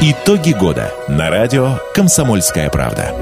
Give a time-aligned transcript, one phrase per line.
[0.00, 3.12] Итоги года на радио «Комсомольская правда».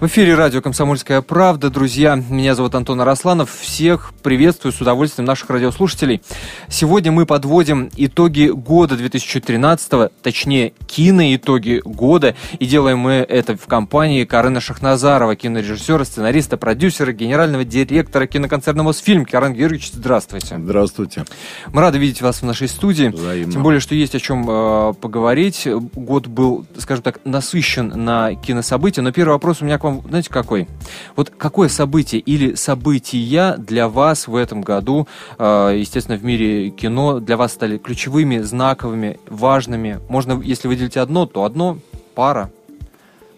[0.00, 1.70] В эфире радио «Комсомольская правда».
[1.70, 3.50] Друзья, меня зовут Антон Арасланов.
[3.50, 6.22] Всех приветствую с удовольствием наших радиослушателей.
[6.68, 12.36] Сегодня мы подводим итоги года 2013, точнее, киноитоги года.
[12.60, 19.24] И делаем мы это в компании Карена Шахназарова, кинорежиссера, сценариста, продюсера, генерального директора киноконцерна «Мосфильм».
[19.24, 20.58] Карен Георгиевич, здравствуйте.
[20.58, 21.24] Здравствуйте.
[21.72, 23.08] Мы рады видеть вас в нашей студии.
[23.08, 23.52] Взаимно.
[23.52, 25.66] Тем более, что есть о чем э, поговорить.
[25.66, 29.02] Год был, скажем так, насыщен на кинособытия.
[29.02, 30.68] Но первый вопрос у меня к вам, знаете, какой?
[31.16, 35.06] Вот какое событие или события для вас в этом году,
[35.38, 40.00] э, естественно, в мире кино, для вас стали ключевыми, знаковыми, важными?
[40.08, 41.78] Можно, если выделить одно, то одно,
[42.14, 42.50] пара.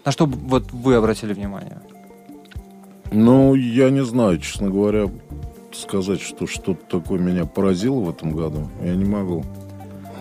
[0.04, 1.80] На что вот вы обратили внимание?
[3.12, 5.10] Ну, я не знаю, честно говоря,
[5.72, 8.68] сказать, что что-то такое меня поразило в этом году.
[8.82, 9.44] Я не могу.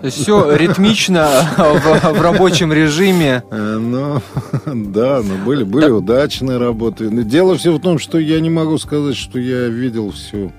[0.02, 3.44] То есть все ритмично в, в рабочем режиме.
[3.52, 4.22] Э, Ну,
[4.66, 7.10] да, но были, были удачные работы.
[7.10, 10.52] Дело все в том, что я не могу сказать, что я видел все,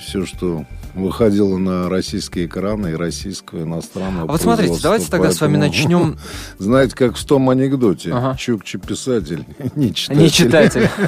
[0.00, 0.64] все, что
[0.94, 5.72] выходило на российские экраны и российского, иностранного А вот смотрите, давайте тогда с вами Поэтому,
[5.72, 6.18] начнем.
[6.58, 8.12] Знаете, как в том анекдоте.
[8.12, 8.36] Ага.
[8.36, 9.44] Чукчи писатель,
[9.76, 10.22] не читатель.
[10.22, 10.90] Не читатель.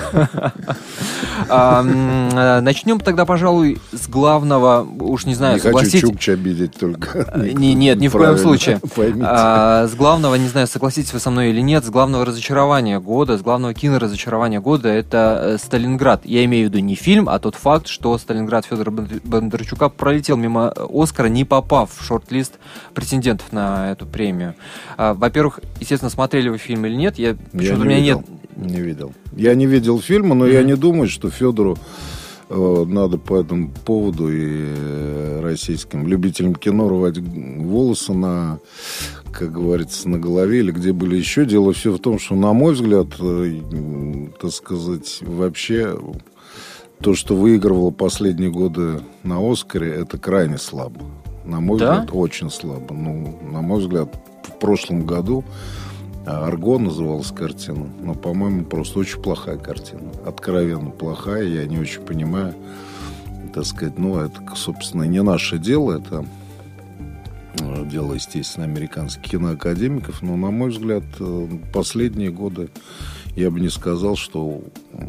[1.48, 6.00] Э, Начнем тогда, пожалуй, с главного, уж не знаю, Не хочу согласитесь.
[6.00, 7.18] Чукча обидеть только.
[7.32, 8.80] Э, не- Нет, ни в коем случае.
[9.22, 13.38] А, С главного, не знаю, согласитесь вы со мной или нет, с главного разочарования года,
[13.38, 16.20] с главного киноразочарования года это э, Сталинград.
[16.24, 20.36] Я имею в виду не фильм, а тот факт, что Сталинград Федора Бондар- Бондарчука пролетел
[20.36, 22.58] мимо Оскара, не попав в шорт-лист
[22.94, 24.54] претендентов на эту премию.
[24.96, 27.18] А, Во-первых, естественно, смотрели вы фильм или нет?
[27.18, 28.24] Я, Я почему-то у не меня видел.
[28.56, 29.12] нет Не видел.
[29.36, 31.78] Я не видел фильма, но я не думаю, что Федору
[32.48, 38.58] э, надо по этому поводу и э, российским любителям кино рвать волосы на,
[39.32, 41.44] как говорится, на голове или где были еще.
[41.46, 43.60] Дело все в том, что, на мой взгляд, э,
[44.40, 45.96] так сказать, вообще
[47.00, 51.00] то, что выигрывало последние годы на Оскаре, это крайне слабо.
[51.44, 52.00] На мой Да?
[52.00, 52.92] взгляд, очень слабо.
[52.94, 55.42] Ну, на мой взгляд, в прошлом году
[56.26, 60.12] а, Арго называлась картина, но, по-моему, просто очень плохая картина.
[60.26, 62.54] Откровенно плохая, я не очень понимаю.
[63.54, 66.24] Так сказать, ну, это, собственно, не наше дело, это
[67.58, 72.68] э, дело, естественно, американских киноакадемиков, но, на мой взгляд, э, последние годы
[73.36, 74.62] я бы не сказал, что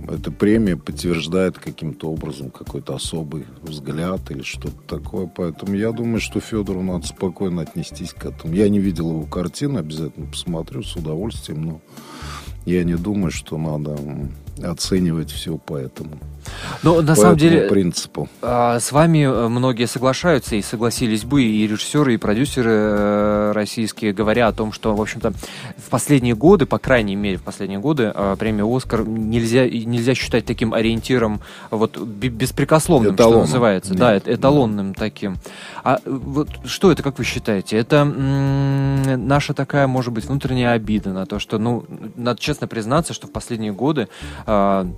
[0.09, 5.27] эта премия подтверждает каким-то образом какой-то особый взгляд или что-то такое.
[5.27, 8.53] Поэтому я думаю, что Федору надо спокойно отнестись к этому.
[8.53, 11.81] Я не видел его картины, обязательно посмотрю с удовольствием, но
[12.65, 13.97] я не думаю, что надо
[14.63, 16.11] оценивать все по этому,
[16.83, 18.29] Но на по самом деле принципу.
[18.41, 24.13] А, С вами э, многие соглашаются и согласились бы, и режиссеры, и продюсеры э, российские,
[24.13, 25.31] говоря о том, что, в общем-то,
[25.77, 30.45] в последние годы, по крайней мере, в последние годы, э, премию «Оскар» нельзя, нельзя считать
[30.45, 33.45] таким ориентиром, вот, бе- беспрекословным, Эталоном.
[33.45, 33.91] что называется.
[33.91, 35.38] Нет, да, эт- эталонным таким.
[35.83, 37.78] А э, вот что это, как вы считаете?
[37.78, 41.85] Это наша такая, может быть, внутренняя обида на то, что, ну,
[42.16, 44.07] надо честно признаться, что в последние годы,
[44.45, 44.50] э,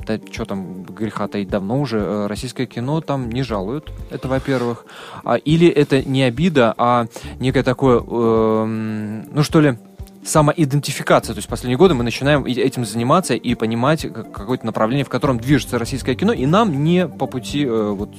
[0.05, 4.85] да, что там греха таить давно уже, э, российское кино там не жалуют, это во-первых.
[5.23, 7.05] А, или это не обида, а
[7.39, 9.77] некое такое, эм, ну что ли,
[10.25, 11.33] самоидентификация.
[11.33, 15.09] То есть в последние годы мы начинаем этим заниматься и понимать как- какое-то направление, в
[15.09, 18.09] котором движется российское кино, и нам не по пути э, вот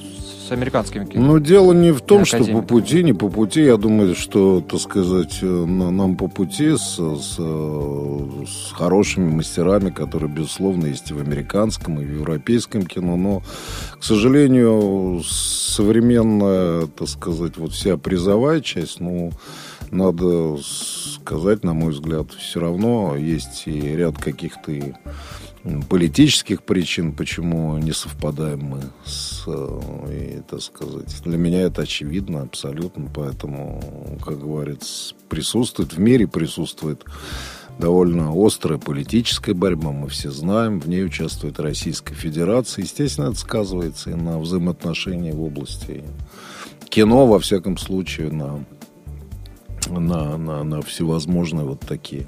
[0.47, 1.25] с американскими кино.
[1.25, 3.63] Ну, дело не в том, что по пути, не по пути.
[3.63, 9.29] Я думаю, что, так сказать, э, на- нам по пути с, с, э, с хорошими
[9.31, 13.15] мастерами, которые, безусловно, есть и в американском, и в европейском кино.
[13.17, 13.41] Но,
[13.99, 19.31] к сожалению, современная, так сказать, вот вся призовая часть, ну,
[19.91, 24.71] надо сказать, на мой взгляд, все равно есть и ряд каких-то
[25.89, 32.43] политических причин, почему не совпадаем мы с, э, и, так сказать, для меня это очевидно
[32.43, 33.81] абсолютно, поэтому,
[34.23, 37.03] как говорится, присутствует, в мире присутствует
[37.79, 44.11] довольно острая политическая борьба, мы все знаем, в ней участвует Российская Федерация, естественно, это сказывается
[44.11, 46.03] и на взаимоотношения в области
[46.89, 48.63] кино, во всяком случае, на
[49.89, 52.25] на, на, на всевозможные вот такие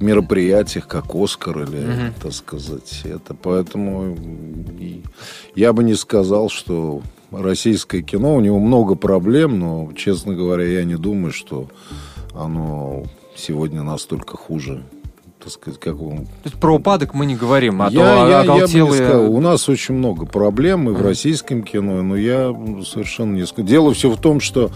[0.00, 2.14] мероприятиях, как Оскар или, Мгм.
[2.22, 3.34] так сказать, это.
[3.34, 4.16] Поэтому
[5.54, 10.84] я бы не сказал, что российское кино, у него много проблем, но, честно говоря, я
[10.84, 11.68] не думаю, что
[12.34, 13.04] оно
[13.36, 14.82] сегодня настолько хуже
[15.42, 16.26] так сказать, как вам...
[16.26, 18.76] То есть про упадок мы не говорим, а я, то я, оголтелые...
[18.76, 19.34] я бы не сказал.
[19.34, 22.54] У нас очень много проблем и в российском кино, но я
[22.84, 23.66] совершенно не скажу.
[23.66, 24.70] Дело все в том, что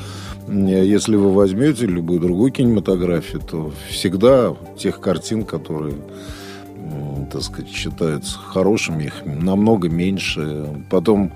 [0.48, 5.94] если вы возьмете любую другую кинематографию, то всегда тех картин, которые
[7.32, 10.66] так сказать, считаются хорошими, их намного меньше.
[10.90, 11.32] Потом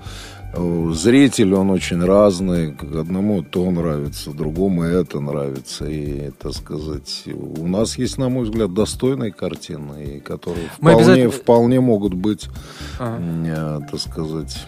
[0.93, 2.75] зритель, он очень разный.
[2.75, 5.85] Одному то нравится, другому это нравится.
[5.85, 11.31] И, так сказать, у нас есть, на мой взгляд, достойные картины, которые Мы вполне, обязательно...
[11.31, 12.49] вполне могут быть,
[12.97, 13.21] ага.
[13.21, 14.67] Э, так сказать,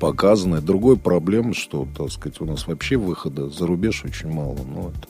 [0.00, 0.60] показаны.
[0.60, 4.56] Другой проблема, что, так сказать, у нас вообще выхода за рубеж очень мало.
[4.56, 5.08] Но это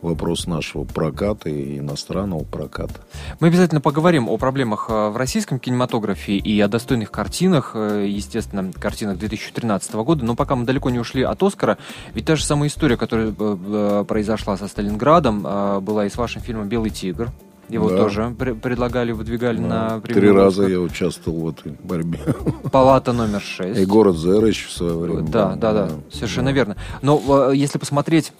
[0.00, 2.94] вопрос нашего проката и иностранного проката.
[3.40, 8.70] Мы обязательно поговорим о проблемах э, в российском кинематографе и о достойных картинах, э, естественно,
[8.72, 10.24] картинах 2013 года.
[10.24, 11.78] Но пока мы далеко не ушли от Оскара,
[12.14, 16.68] ведь та же самая история, которая э, произошла со Сталинградом, была и с вашим фильмом
[16.68, 17.30] «Белый тигр»,
[17.72, 17.96] его да.
[17.96, 19.96] тоже пр- предлагали, выдвигали да.
[19.96, 22.18] на Три раза я участвовал в этой борьбе.
[22.70, 23.80] Палата номер шесть.
[23.80, 25.22] И город Зерыч в свое время.
[25.22, 26.52] Да, да, да, да совершенно да.
[26.52, 26.76] верно.
[27.00, 28.32] Но если посмотреть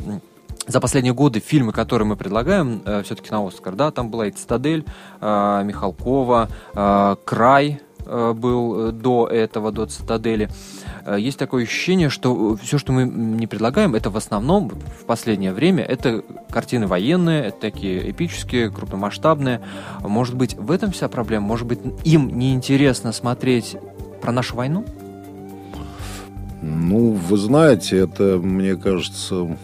[0.67, 4.31] за последние годы фильмы, которые мы предлагаем, э, все-таки на Оскар, да, там была и
[4.31, 4.85] «Цитадель»,
[5.21, 10.49] э, Михалкова, э, «Край», э, был э, до этого, до «Цитадели».
[11.05, 14.69] Э, есть такое ощущение, что все, что мы не предлагаем, это в основном
[15.01, 19.61] в последнее время, это картины военные, это такие эпические, крупномасштабные.
[20.01, 21.47] Может быть, в этом вся проблема?
[21.47, 23.77] Может быть, им неинтересно смотреть
[24.21, 24.85] про нашу войну?
[26.63, 29.57] Ну, вы знаете, это, мне кажется,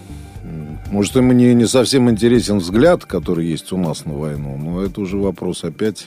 [0.90, 5.00] может, им не, не совсем интересен взгляд, который есть у нас на войну, но это
[5.00, 6.06] уже вопрос опять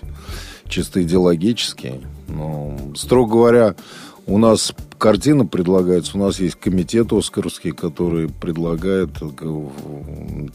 [0.67, 2.01] чисто идеологический.
[2.27, 3.75] Но, строго говоря,
[4.25, 9.67] у нас картина предлагается, у нас есть комитет Оскаровский, который предлагает э,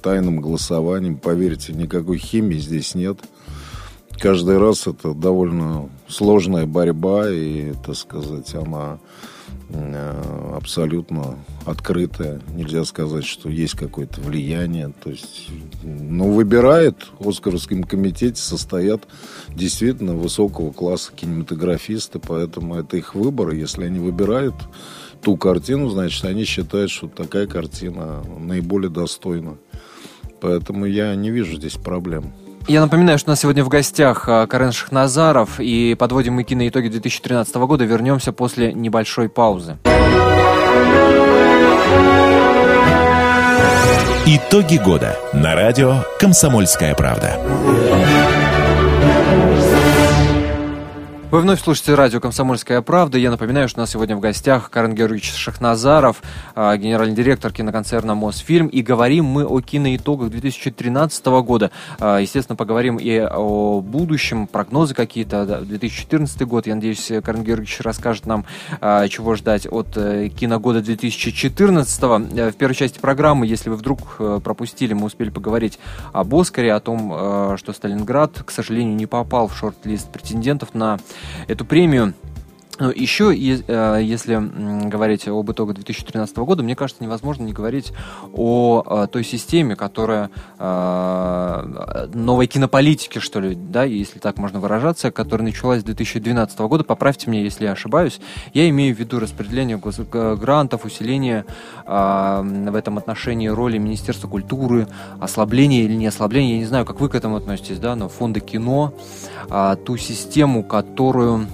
[0.03, 1.17] тайным голосованием.
[1.17, 3.19] Поверьте, никакой химии здесь нет.
[4.19, 8.99] Каждый раз это довольно сложная борьба, и, так сказать, она
[10.55, 12.41] абсолютно открытая.
[12.55, 14.93] Нельзя сказать, что есть какое-то влияние.
[15.03, 15.49] То есть,
[15.83, 19.07] ну, выбирает в Оскаровском комитете состоят
[19.49, 23.51] действительно высокого класса кинематографисты, поэтому это их выбор.
[23.51, 24.55] Если они выбирают
[25.23, 29.57] ту картину, значит, они считают, что такая картина наиболее достойна.
[30.41, 32.33] Поэтому я не вижу здесь проблем.
[32.69, 36.89] Я напоминаю, что у нас сегодня в гостях а, Карен Шахназаров, и подводим мы киноитоги
[36.89, 37.85] 2013 года.
[37.85, 39.79] Вернемся после небольшой паузы.
[44.27, 47.39] Итоги года на радио «Комсомольская правда».
[51.37, 53.19] Вы вновь слушаете радио «Комсомольская правда».
[53.19, 56.23] Я напоминаю, что у нас сегодня в гостях Карен Георгиевич Шахназаров,
[56.55, 58.69] а, генеральный директор киноконцерна «Мосфильм».
[58.69, 61.71] И говорим мы о киноитогах 2013 года.
[62.01, 65.61] А, естественно, поговорим и о будущем, прогнозы какие-то.
[65.61, 68.47] 2014 год, я надеюсь, Карен Георгиевич расскажет нам,
[68.81, 72.03] а, чего ждать от э, киногода 2014.
[72.03, 75.79] Э, в первой части программы, если вы вдруг э, пропустили, мы успели поговорить
[76.15, 80.99] об «Оскаре», о том, что Сталинград, к сожалению, не попал в шорт-лист претендентов на
[81.49, 82.15] эту премию.
[82.79, 87.93] Ну, еще, э, если говорить об итогах 2013 года, мне кажется, невозможно не говорить
[88.35, 95.11] о э, той системе, которая э, новой кинополитики, что ли, да, если так можно выражаться,
[95.11, 96.85] которая началась с 2012 года.
[96.85, 98.21] Поправьте меня, если я ошибаюсь.
[98.53, 99.81] Я имею в виду распределение
[100.37, 101.45] грантов, усиление
[101.87, 104.89] в этом отношении роли Министерства культуры,
[105.21, 108.41] ослабление или не ослабление, я не знаю, как вы к этому относитесь, да, но фонды
[108.41, 108.93] кино,
[109.49, 111.47] а, ту систему, которую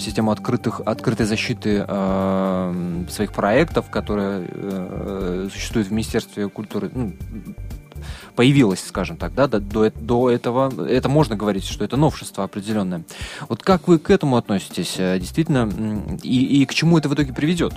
[0.00, 7.12] систему открытых, открытой защиты э, своих проектов, которая э, существует в Министерстве культуры, ну,
[8.36, 13.02] появилась, скажем так, да, до, до этого, это можно говорить, что это новшество определенное.
[13.48, 15.68] Вот как вы к этому относитесь, э, действительно,
[16.22, 17.74] и, и к чему это в итоге приведет?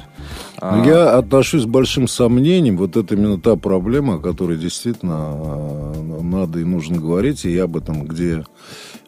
[0.62, 6.22] Ну, я отношусь с большим сомнением, вот это именно та проблема, о которой действительно э,
[6.22, 8.44] надо и нужно говорить, и я об этом, где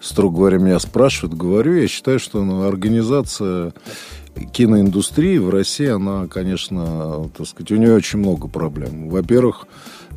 [0.03, 3.73] строго говоря, меня спрашивают, говорю, я считаю, что ну, организация
[4.51, 9.09] киноиндустрии в России, она, конечно, так сказать, у нее очень много проблем.
[9.09, 9.67] Во-первых,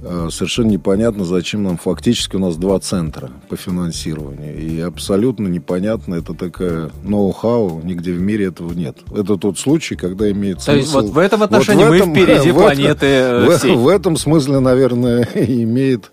[0.02, 4.56] Э, совершенно непонятно, зачем нам фактически у нас два центра по финансированию.
[4.56, 8.98] И абсолютно непонятно, это такая ноу-хау, нигде в мире этого нет.
[9.10, 10.70] Это тот случай, когда имеет смысл...
[10.70, 13.58] То есть вот в этом отношении вот в этом, мы впереди в планеты э, в,
[13.58, 13.74] всей.
[13.74, 16.10] в этом смысле, наверное, имеет...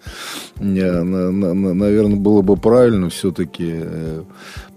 [0.60, 4.24] Наверное, было бы правильно все-таки э,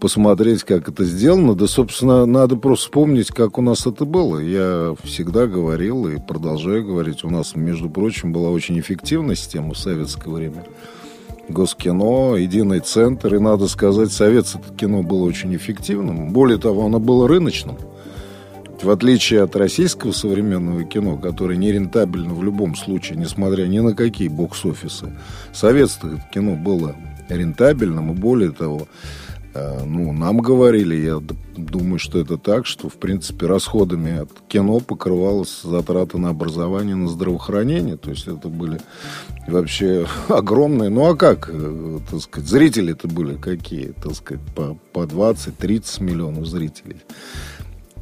[0.01, 1.55] посмотреть, как это сделано.
[1.55, 4.39] Да, собственно, надо просто вспомнить, как у нас это было.
[4.39, 9.79] Я всегда говорил и продолжаю говорить, у нас, между прочим, была очень эффективная система в
[9.79, 10.65] советское время.
[11.49, 13.35] Госкино, Единый центр.
[13.35, 16.33] И, надо сказать, советское кино было очень эффективным.
[16.33, 17.77] Более того, оно было рыночным.
[18.83, 23.95] В отличие от российского современного кино, которое не рентабельно в любом случае, несмотря ни на
[23.95, 25.13] какие бокс-офисы,
[25.53, 26.95] советское кино было
[27.29, 28.87] рентабельным, и более того,
[29.55, 31.23] э, ну, нам говорили, я
[31.57, 37.09] думаю, что это так, что, в принципе, расходами от кино покрывалась затраты на образование, на
[37.09, 37.97] здравоохранение.
[37.97, 38.79] То есть это были
[39.49, 40.91] вообще огромные.
[40.91, 43.93] Ну, а как, э, так сказать, зрители это были какие?
[44.03, 46.99] Так сказать, по, по 20-30 миллионов зрителей.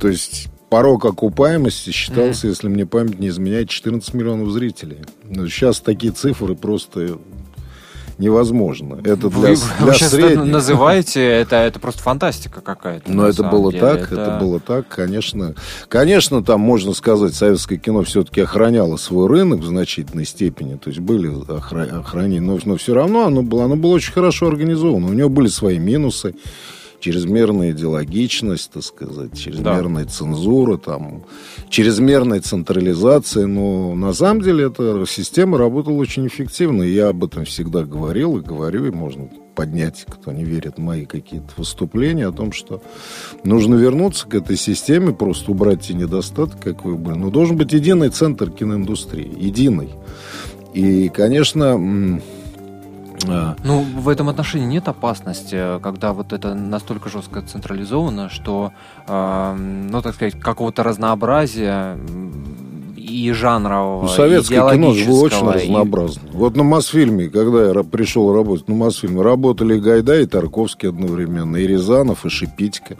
[0.00, 2.50] То есть порог окупаемости считался, mm-hmm.
[2.50, 5.02] если мне память не изменяет, 14 миллионов зрителей.
[5.30, 7.18] Сейчас такие цифры просто
[8.18, 8.98] невозможно.
[9.04, 10.46] Это для, вы, для вы сейчас средних.
[10.46, 13.08] называете, это, это просто фантастика какая-то.
[13.08, 13.82] Но это было деле.
[13.82, 14.20] так, это...
[14.20, 15.54] это было так, конечно.
[15.86, 20.74] Конечно, там, можно сказать, советское кино все-таки охраняло свой рынок в значительной степени.
[20.74, 25.06] То есть были охранения, но, но все равно оно было, оно было очень хорошо организовано.
[25.06, 26.34] У него были свои минусы
[27.04, 30.10] чрезмерная идеологичность, так сказать, чрезмерная да.
[30.10, 31.24] цензура, там,
[31.68, 33.46] чрезмерная централизация.
[33.46, 36.82] Но на самом деле эта система работала очень эффективно.
[36.82, 41.04] Я об этом всегда говорил и говорю, и можно поднять, кто не верит в мои
[41.04, 42.82] какие-то выступления, о том, что
[43.44, 47.18] нужно вернуться к этой системе, просто убрать те недостатки, какие были.
[47.18, 49.90] Но должен быть единый центр киноиндустрии, единый.
[50.72, 52.20] И, конечно.
[53.64, 58.72] Ну, в этом отношении нет опасности, когда вот это настолько жестко централизовано, что,
[59.06, 61.98] э, ну, так сказать, какого-то разнообразия
[62.96, 66.20] и жанрового, ну, Советское кино же было очень разнообразно.
[66.32, 66.36] И...
[66.36, 71.66] Вот на Мосфильме, когда я пришел работать на Мосфильме, работали Гайдай и Тарковский одновременно, и
[71.66, 72.96] Рязанов, и Шипитько,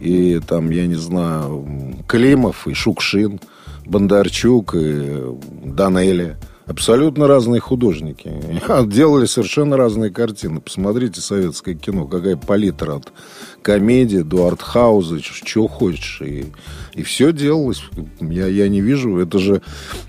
[0.00, 1.64] и там, я не знаю,
[2.06, 3.40] Климов, и Шукшин,
[3.86, 5.22] Бондарчук, и
[5.64, 6.36] Данелия.
[6.68, 8.30] Абсолютно разные художники.
[8.86, 10.60] Делали совершенно разные картины.
[10.60, 13.12] Посмотрите советское кино, какая палитра от
[13.62, 16.22] комедии до артхауза, что хочешь.
[16.22, 16.46] И,
[16.94, 17.82] и все делалось.
[18.20, 19.18] Я, я не вижу.
[19.18, 19.62] Это же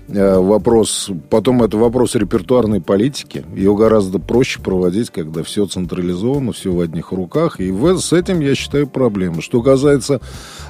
[0.08, 1.10] э, вопрос...
[1.28, 3.44] Потом это вопрос репертуарной политики.
[3.54, 7.60] Ее гораздо проще проводить, когда все централизовано, все в одних руках.
[7.60, 9.42] И в, с этим, я считаю, проблема.
[9.42, 10.20] Что касается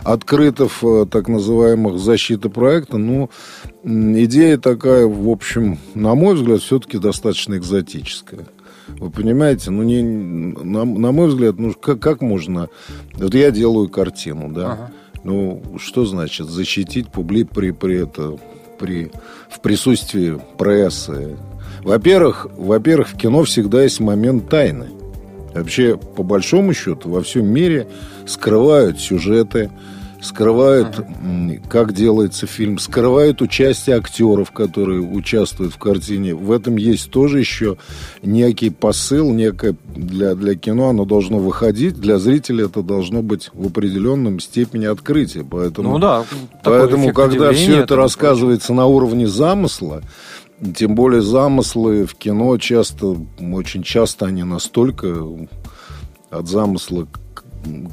[0.03, 3.31] открытых э, так называемых защиты проекта, ну,
[3.85, 8.47] идея такая, в общем, на мой взгляд, все-таки достаточно экзотическая.
[8.99, 12.69] Вы понимаете, ну не, на, на мой взгляд, ну как, как можно...
[13.15, 14.73] Вот я делаю картину, да.
[14.73, 14.91] Ага.
[15.23, 18.39] Ну, что значит защитить публи при, при это,
[18.79, 19.11] при,
[19.51, 21.37] в присутствии прессы?
[21.83, 24.89] Во-первых, во-первых, в кино всегда есть момент тайны.
[25.55, 27.89] Вообще, по большому счету, во всем мире
[28.27, 29.71] скрывают сюжеты,
[30.23, 31.61] скрывают, ага.
[31.69, 36.35] как делается фильм, скрывают участие актеров, которые участвуют в картине.
[36.35, 37.77] В этом есть тоже еще
[38.23, 43.67] некий посыл, некое для, для кино оно должно выходить, для зрителя это должно быть в
[43.67, 45.45] определенном степени открытия.
[45.49, 46.25] Поэтому, ну да,
[46.63, 50.03] поэтому когда все это, рассказывается на уровне замысла,
[50.77, 55.17] тем более замыслы в кино часто, очень часто они настолько
[56.31, 57.07] от замысла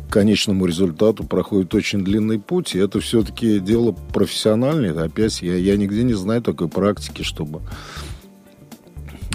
[0.09, 4.93] конечному результату проходит очень длинный путь, и это все-таки дело профессиональное.
[5.03, 7.61] Опять я, я нигде не знаю такой практики, чтобы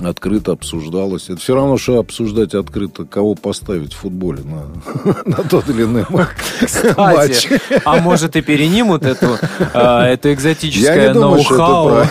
[0.00, 1.28] открыто обсуждалось.
[1.28, 6.04] Это все равно, что обсуждать открыто, кого поставить в футболе на, на тот или иной
[6.96, 7.48] матч.
[7.84, 9.38] А может и перенимут эту,
[9.74, 12.04] а, эту экзотическое ноу-хау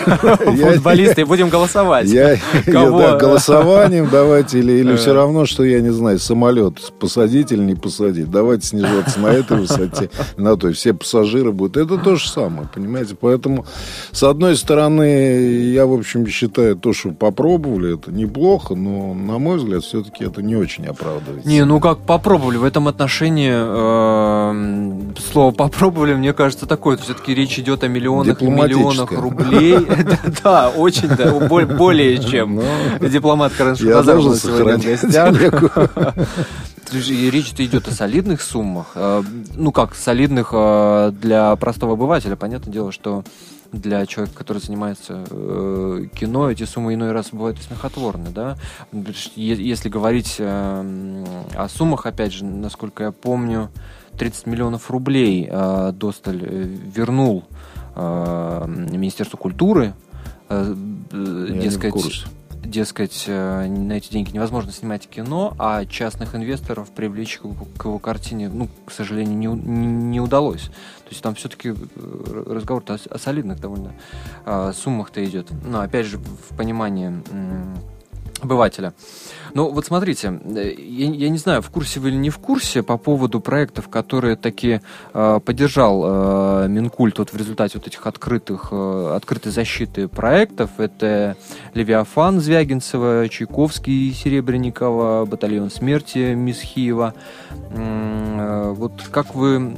[0.74, 2.08] футболисты и будем голосовать.
[2.08, 7.62] Я, да, голосованием давайте, или, или все равно, что, я не знаю, самолет посадить или
[7.62, 8.30] не посадить.
[8.30, 10.74] Давайте снижаться на этой высоте, на той.
[10.74, 11.78] Все пассажиры будут.
[11.78, 13.16] Это то же самое, понимаете?
[13.20, 13.66] Поэтому,
[14.12, 15.04] с одной стороны,
[15.74, 20.24] я, в общем, считаю то, что попробовали, попробовали, это неплохо, но, на мой взгляд, все-таки
[20.26, 21.48] это не очень оправдывается.
[21.48, 26.98] Не, ну как попробовали, в этом отношении э, слово попробовали, мне кажется, такое.
[26.98, 29.78] Все-таки речь идет о миллионах и миллионах рублей.
[30.44, 32.56] Да, очень, да, более чем.
[32.56, 33.88] Ну, Дипломат Караншин
[34.36, 35.36] сегодня в гостях.
[36.92, 38.88] Речь идет о солидных суммах.
[38.96, 39.24] Э,
[39.56, 42.36] ну как, солидных э, для простого обывателя.
[42.36, 43.24] Понятное дело, что
[43.72, 48.58] для человека, который занимается э, кино, эти суммы иной раз бывают и смехотворны, да.
[49.36, 51.26] Если говорить э,
[51.56, 53.70] о суммах, опять же, насколько я помню,
[54.18, 57.46] 30 миллионов рублей э, Досталь э, вернул
[57.96, 59.94] э, Министерству культуры,
[60.50, 60.76] э,
[61.14, 62.26] я дескать,
[62.72, 67.40] дескать, э, на эти деньги невозможно снимать кино, а частных инвесторов привлечь
[67.78, 70.64] к его картине, ну, к сожалению, не, не, удалось.
[70.64, 73.94] То есть там все-таки э, разговор о, о солидных довольно
[74.46, 75.48] э, суммах-то идет.
[75.64, 77.12] Но опять же, в понимании
[78.42, 78.94] обывателя.
[79.54, 82.84] Ну, вот смотрите, э, я, я не знаю, в курсе вы или не в курсе
[82.84, 84.82] по поводу проектов, которые таки
[85.14, 90.72] э, поддержал э, Минкульт вот в результате вот этих открытых, э, открытой защиты проектов.
[90.78, 91.36] Это
[91.74, 97.14] Левиафан Звягинцева, Чайковский Серебренникова, Батальон смерти Мисхиева.
[97.72, 99.74] Э, вот как вы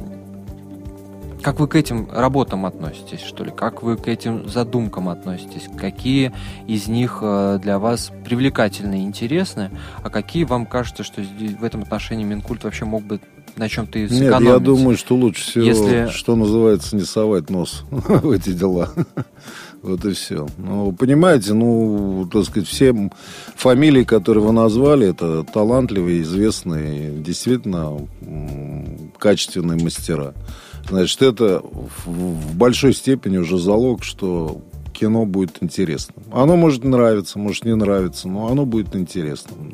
[1.43, 3.51] как вы к этим работам относитесь, что ли?
[3.51, 5.67] Как вы к этим задумкам относитесь?
[5.77, 6.31] Какие
[6.67, 9.69] из них э, для вас привлекательны и интересны,
[10.01, 13.19] а какие вам кажется, что в этом отношении Минкульт вообще мог бы
[13.57, 14.21] на чем-то сэкономить?
[14.21, 16.07] Нет, я думаю, что лучше всего, Если...
[16.12, 18.89] что называется, не совать нос в эти дела.
[19.81, 20.47] Вот и все.
[20.57, 22.95] Ну, понимаете, ну, так сказать, все
[23.57, 28.07] фамилии, которые вы назвали, это талантливые, известные, действительно
[29.19, 30.33] качественные мастера.
[30.89, 31.61] Значит, это
[32.05, 34.61] в большой степени уже залог, что
[34.93, 36.17] кино будет интересным.
[36.31, 39.71] Оно может нравиться, может не нравиться, но оно будет интересным.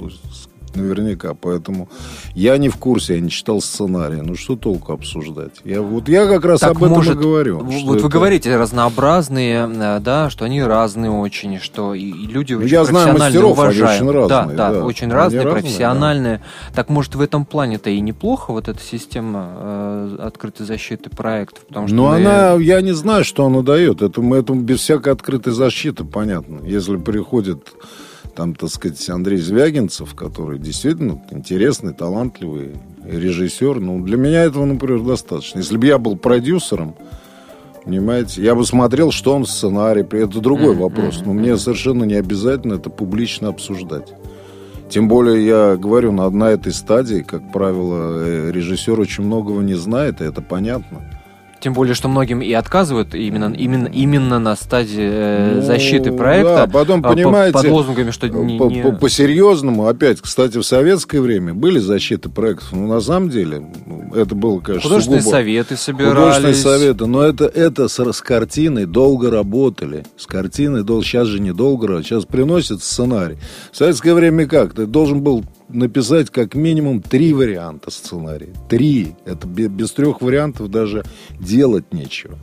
[0.76, 1.34] Наверняка.
[1.34, 1.90] Поэтому
[2.36, 4.22] я не в курсе, я не читал сценарий.
[4.22, 5.54] Ну что толку обсуждать?
[5.64, 7.60] Я, вот я как раз так об этом может, и говорю.
[7.60, 8.04] Вот это...
[8.04, 13.18] вы говорите разнообразные, э, да, что они разные очень, что и, люди очень я знаю
[13.18, 14.02] мастеров, уважают.
[14.02, 14.58] Они очень разные.
[14.58, 14.86] Да, да, да.
[14.86, 16.38] очень разные, разные, профессиональные.
[16.38, 16.76] Да.
[16.76, 21.66] Так может в этом плане-то и неплохо вот эта система э, открытой защиты проектов?
[21.68, 22.16] Потому что Но мы...
[22.18, 24.02] она, я не знаю, что она дает.
[24.02, 26.60] Это, это без всякой открытой защиты, понятно.
[26.64, 27.60] Если приходит
[28.36, 33.80] там, так сказать, Андрей Звягинцев, который действительно интересный, талантливый режиссер.
[33.80, 35.60] Ну, для меня этого, например, достаточно.
[35.60, 36.96] Если бы я был продюсером,
[37.84, 40.02] понимаете, я бы смотрел, что он сценарий.
[40.02, 40.80] Это другой mm-hmm.
[40.80, 41.22] вопрос.
[41.26, 44.14] Но мне совершенно не обязательно это публично обсуждать.
[44.90, 49.76] Тем более, я говорю, на, на этой стадии, как правило, э, режиссер очень многого не
[49.76, 51.02] знает, и это понятно.
[51.62, 56.66] Тем более, что многим и отказывают именно, именно, именно на стадии э, ну, защиты проекта.
[56.66, 58.82] Да, потом, понимаете, под лозунгами, что не, по, не...
[58.82, 63.64] по, серьезному опять, кстати, в советское время были защиты проектов, но на самом деле
[64.16, 65.36] это было, конечно, Художественные сугубо...
[65.36, 66.14] советы собирались.
[66.14, 70.06] Художественные советы, но это, это с, с картиной долго работали.
[70.18, 73.38] С картиной, долго, сейчас же недолго, сейчас приносят сценарий.
[73.72, 74.74] В советское время как?
[74.74, 78.54] Ты должен был написать как минимум три варианта сценария.
[78.70, 79.16] Три.
[79.26, 81.04] Это без трех вариантов даже
[81.40, 82.38] делать нечего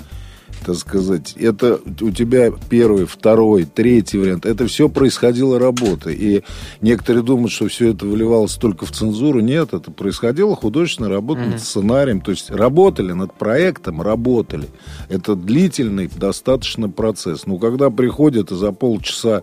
[0.66, 6.10] так сказать, это у тебя первый, второй, третий вариант, это все происходило работа.
[6.10, 6.42] И
[6.80, 9.38] некоторые думают, что все это выливалось только в цензуру.
[9.38, 11.50] Нет, это происходило художественная работа mm-hmm.
[11.50, 12.20] над сценарием.
[12.20, 14.66] То есть работали над проектом, работали.
[15.08, 17.46] Это длительный достаточно процесс.
[17.46, 19.42] Но когда приходят и за полчаса,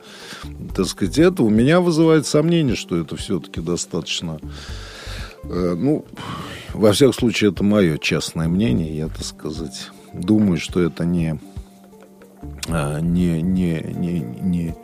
[0.75, 4.39] так сказать, это, у меня вызывает сомнение, что это все-таки достаточно
[5.43, 6.03] э, ну,
[6.73, 11.39] во всяком случае, это мое частное мнение, я, так сказать, думаю, что это не,
[12.69, 14.75] а, не, не, не, не,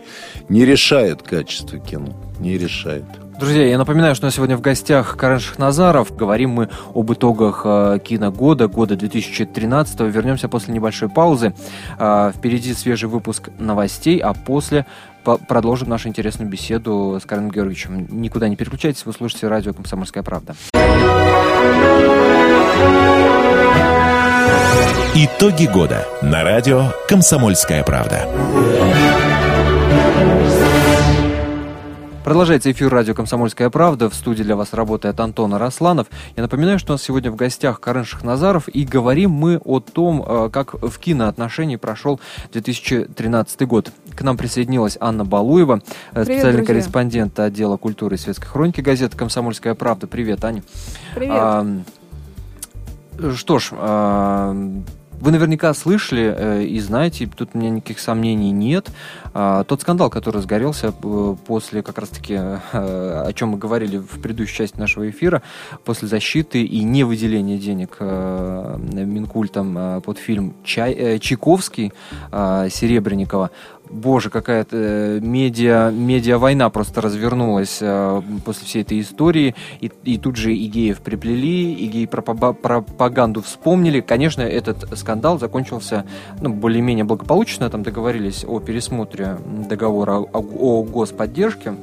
[0.50, 2.13] не решает качество кино.
[2.39, 3.06] Не решает.
[3.39, 6.13] Друзья, я напоминаю, что на сегодня в гостях Карен Шахназаров.
[6.13, 10.02] Говорим мы об итогах э, киногода, года 2013.
[10.02, 11.54] Вернемся после небольшой паузы.
[11.98, 14.86] Э, впереди свежий выпуск новостей, а после
[15.24, 18.08] продолжим нашу интересную беседу с Кареном Георгиевичем.
[18.22, 20.56] Никуда не переключайтесь, вы слушаете радио «Комсомольская правда».
[25.41, 28.28] Итоги года на радио «Комсомольская правда».
[32.25, 34.10] Продолжается эфир радио «Комсомольская правда».
[34.10, 36.08] В студии для вас работает Антон Арасланов.
[36.36, 38.67] Я напоминаю, что у нас сегодня в гостях Карен Шахназаров.
[38.67, 42.19] И говорим мы о том, э, как в киноотношении прошел
[42.52, 43.93] 2013 год.
[44.13, 45.80] К нам присоединилась Анна Балуева, э,
[46.12, 46.65] Привет, специальный друзья.
[46.65, 50.06] корреспондент отдела культуры и светской хроники газеты «Комсомольская правда».
[50.06, 50.63] Привет, Аня.
[51.15, 51.34] Привет.
[51.34, 51.65] А,
[53.36, 54.54] что ж, а,
[55.21, 58.89] вы наверняка слышали э, и знаете, тут у меня никаких сомнений нет.
[59.34, 64.21] А, тот скандал, который разгорелся э, после как раз-таки, э, о чем мы говорили в
[64.21, 65.41] предыдущей части нашего эфира,
[65.84, 71.91] после защиты и не выделения денег Минкультом под фильм Чай, Чайковский
[72.32, 73.51] Серебренникова,
[73.89, 79.56] боже, какая-то э, медиа, медиа-война просто развернулась э, после всей этой истории.
[79.82, 84.02] И, и тут же и геев приплели, и гей-пропаганду вспомнили.
[84.02, 86.06] Конечно, этот скандал закончился
[86.41, 87.69] ну, более-менее благополучно.
[87.69, 89.38] Там договорились о пересмотре
[89.69, 91.73] договора о, о господдержке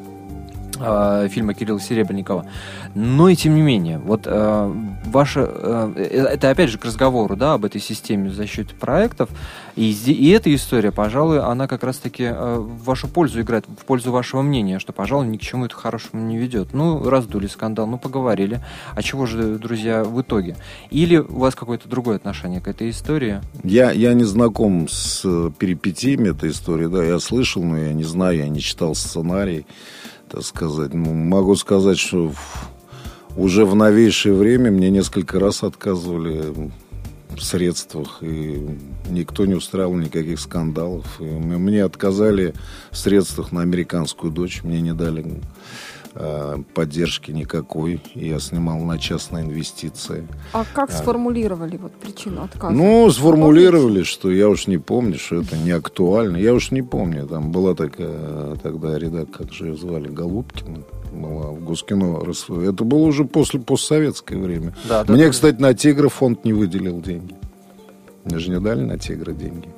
[0.78, 2.46] э, фильма Кирилла Серебренникова.
[2.94, 4.74] Но и тем не менее, вот э,
[5.06, 9.30] ваше, э, это опять же к разговору, да, об этой системе защиты проектов,
[9.76, 14.10] и, и эта история, пожалуй, она как раз-таки э, в вашу пользу играет, в пользу
[14.10, 16.72] вашего мнения, что, пожалуй, ни к чему это хорошему не ведет.
[16.72, 18.60] Ну, раздули скандал, ну, поговорили.
[18.94, 20.56] А чего же, друзья, в итоге?
[20.90, 23.42] Или у вас какое-то другое отношение к этой истории?
[23.62, 25.22] Я, я не знаком с
[25.58, 29.66] перипетиями этой истории, да, я слышал, но я не знаю, я не читал сценарий.
[30.30, 32.32] Так сказать, ну, могу сказать, что
[33.36, 36.70] уже в новейшее время мне несколько раз отказывали
[37.28, 38.66] в средствах, и
[39.10, 41.20] никто не устраивал никаких скандалов.
[41.20, 42.54] И мне отказали
[42.90, 45.40] в средствах на американскую дочь, мне не дали
[46.74, 48.00] поддержки никакой.
[48.14, 50.26] Я снимал на частные инвестиции.
[50.52, 50.92] А как а.
[50.92, 52.74] сформулировали вот причину отказа?
[52.74, 56.36] Ну, сформулировали, что я уж не помню, что это не актуально.
[56.36, 57.26] Я уж не помню.
[57.26, 60.78] Там была такая тогда редактор, как же ее звали, Голубкина
[61.12, 62.22] была в Госкино.
[62.68, 64.74] Это было уже после постсоветское время.
[64.88, 67.34] Да, Мне, да, кстати, на «Тигра» фонд не выделил деньги.
[68.24, 69.68] Мне же не дали на «Тигра» деньги.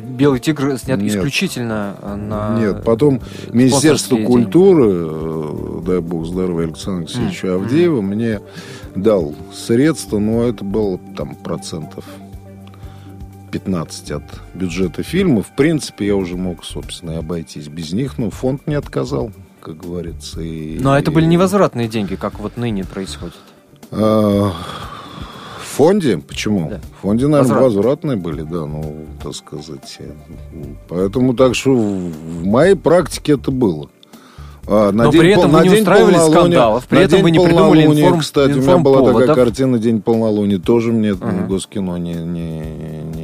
[0.00, 1.14] Белый тигр снят Нет.
[1.14, 2.58] исключительно на...
[2.58, 3.20] Нет, потом
[3.52, 5.86] Министерство культуры, деньги.
[5.86, 7.54] дай бог здоровья Александр Алексеевичу mm.
[7.54, 8.02] Авдеева, mm.
[8.02, 8.40] мне
[8.94, 12.04] дал средства, но это было там процентов
[13.52, 15.42] 15 от бюджета фильма.
[15.42, 19.30] В принципе, я уже мог, собственно, обойтись без них, но фонд не отказал
[19.64, 20.42] как говорится.
[20.42, 23.34] И, Но это были невозвратные деньги, как вот ныне происходит.
[25.74, 26.18] В фонде?
[26.18, 26.70] Почему?
[26.70, 26.80] Да.
[26.98, 27.74] В фонде, наверное, Возврат.
[27.74, 29.98] возвратные были, да, ну, так сказать.
[30.88, 33.88] Поэтому так что в моей практике это было.
[34.68, 37.40] А, на Но день, при этом пол, вы не устраивали скандалов, при этом вы не
[37.40, 41.48] придумали информ, Кстати, у меня была такая картина «День полнолуния», тоже мне uh-huh.
[41.48, 42.60] Госкино не, не,
[43.12, 43.23] не,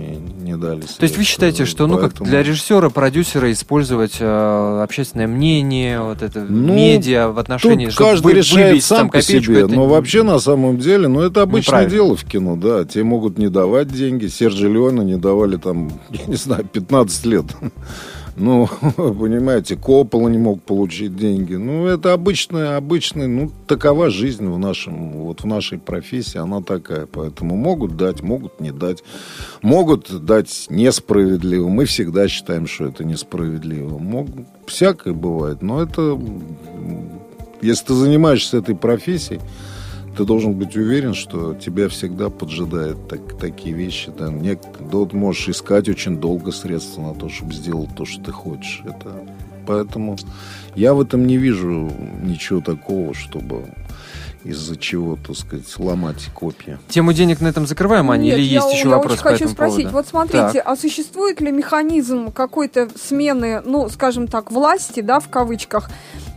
[0.60, 0.82] дали.
[0.82, 6.22] То есть вы считаете, что ну как для режиссера, продюсера использовать э, общественное мнение, вот
[6.22, 9.74] это ну, медиа в отношении, тут чтобы каждый вы, решает сам там, по себе, это...
[9.74, 13.48] но вообще на самом деле, ну это обычное дело в кино, да, те могут не
[13.48, 17.46] давать деньги, Сержи Леона не давали там, я не знаю, 15 лет.
[18.36, 21.54] Ну, понимаете, Коппола не мог получить деньги.
[21.54, 27.06] Ну, это обычная, обычная, ну, такова жизнь в нашем, вот в нашей профессии, она такая.
[27.06, 29.02] Поэтому могут дать, могут не дать.
[29.62, 31.68] Могут дать несправедливо.
[31.68, 33.98] Мы всегда считаем, что это несправедливо.
[33.98, 36.18] Могут, всякое бывает, но это...
[37.62, 39.40] Если ты занимаешься этой профессией,
[40.16, 44.10] ты должен быть уверен, что тебя всегда поджидают так, такие вещи.
[44.16, 44.30] Да.
[44.30, 48.32] Не, да, ты можешь искать очень долго средства на то, чтобы сделать то, что ты
[48.32, 48.82] хочешь.
[48.84, 49.24] Это,
[49.66, 50.16] поэтому
[50.74, 51.90] я в этом не вижу
[52.22, 53.66] ничего такого, чтобы
[54.44, 56.78] из-за чего, так сказать, ломать копья.
[56.88, 59.28] Тему денег на этом закрываем, Аня, Нет, или есть я, еще я вопрос очень по
[59.30, 59.76] хочу этому спросить.
[59.76, 59.96] поводу?
[59.96, 60.62] Вот смотрите, так.
[60.66, 65.90] а существует ли механизм какой-то смены, ну, скажем так, власти, да, в кавычках,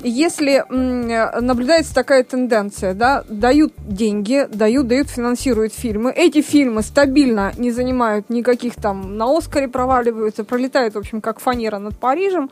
[0.03, 7.71] если наблюдается такая тенденция, да, дают деньги, дают, дают, финансируют фильмы, эти фильмы стабильно не
[7.71, 12.49] занимают никаких там, на Оскаре проваливаются, пролетают, в общем, как фанера над Парижем,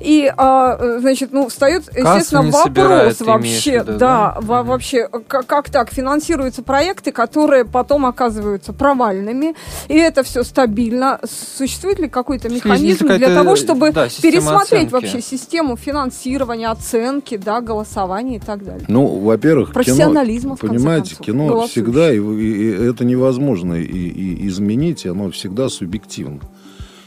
[0.00, 4.36] и, а, значит, ну, встает, естественно, вопрос собирает, вообще, виду, да, да?
[4.40, 9.54] Во, вообще, как, как так, финансируются проекты, которые потом оказываются провальными,
[9.88, 11.20] и это все стабильно.
[11.56, 14.92] Существует ли какой-то механизм для того, чтобы да, пересмотреть оценки.
[14.92, 18.84] вообще систему финансирования, оценки, да, голосования и так далее.
[18.88, 21.82] Ну, во-первых, кино, понимаете, кино Голосующий.
[21.82, 26.40] всегда, и, и, и это невозможно и, и изменить, оно всегда субъективно.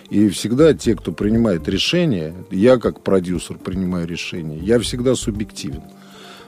[0.10, 5.82] И всегда те, кто принимает решения, я как продюсер принимаю решения, я всегда субъективен.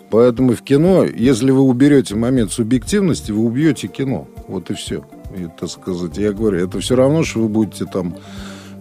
[0.10, 4.28] Поэтому в кино, если вы уберете момент субъективности, вы убьете кино.
[4.48, 5.04] Вот и все.
[5.38, 8.16] И, так сказать, я говорю, это все равно, что вы будете там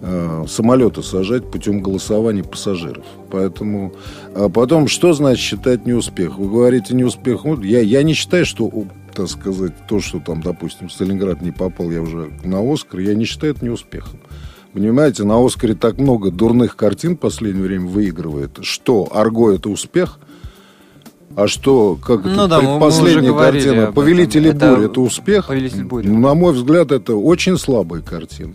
[0.03, 3.05] Э, самолеты сажать путем голосования пассажиров.
[3.31, 3.95] Поэтому
[4.35, 6.39] а потом, что значит считать неуспех?
[6.39, 7.45] Вы говорите неуспех.
[7.45, 8.71] Вот я, я не считаю, что,
[9.15, 13.25] так сказать, то, что там, допустим, Сталинград не попал, я уже на Оскар, я не
[13.25, 14.21] считаю это неуспехом.
[14.75, 18.59] Понимаете, на Оскаре так много дурных картин в последнее время выигрывает.
[18.61, 20.19] Что, Арго это успех?
[21.35, 25.47] А что, как ну, это, да, последняя картина «Повелители бури» это успех?
[25.47, 26.07] «Повелитель бури».
[26.07, 28.55] Ну, на мой взгляд, это очень слабая картина.